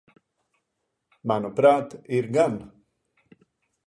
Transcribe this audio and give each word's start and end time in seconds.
Manuprāt, 1.31 1.93
ir 2.21 2.31
gan. 2.39 2.57